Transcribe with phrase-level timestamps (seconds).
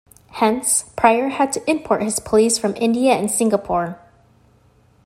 [0.31, 3.99] Hence, Pryer had to import his police from India and Singapore.